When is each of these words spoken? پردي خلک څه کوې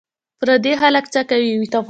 پردي 0.39 0.73
خلک 0.81 1.05
څه 1.13 1.21
کوې 1.29 1.51